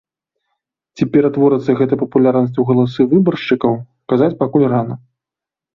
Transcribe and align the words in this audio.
Ці 0.95 1.03
ператворыцца 1.15 1.75
гэтая 1.81 2.01
папулярнасць 2.05 2.59
у 2.65 2.67
галасы 2.71 3.01
выбаршчыкаў 3.13 3.73
казаць 4.15 4.37
пакуль 4.43 4.71
рана. 4.75 4.95